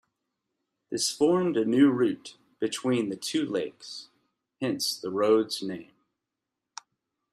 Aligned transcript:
This 0.89 1.11
formed 1.11 1.55
a 1.57 1.63
new 1.63 1.91
route 1.91 2.35
between 2.57 3.09
the 3.09 3.15
two 3.15 3.45
lakes, 3.45 4.09
hence 4.59 4.99
the 4.99 5.11
road's 5.11 5.61
name. 5.61 5.91